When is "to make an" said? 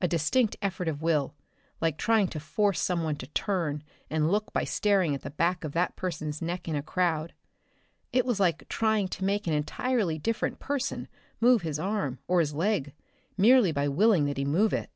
9.08-9.52